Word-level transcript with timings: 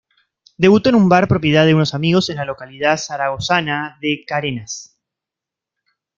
Debutó 0.57 0.89
en 0.89 0.95
un 0.95 1.09
bar 1.09 1.27
propiedad 1.27 1.63
de 1.63 1.75
unos 1.75 1.93
amigos 1.93 2.31
en 2.31 2.37
la 2.37 2.45
localidad 2.45 2.97
zaragozana 2.97 3.99
de 4.01 4.23
Carenas. 4.25 4.97